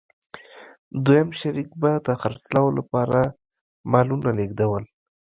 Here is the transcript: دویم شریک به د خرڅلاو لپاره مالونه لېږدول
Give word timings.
دویم 1.05 1.29
شریک 1.39 1.69
به 1.81 1.91
د 2.07 2.09
خرڅلاو 2.21 2.67
لپاره 2.77 3.19
مالونه 3.91 4.29
لېږدول 4.37 4.83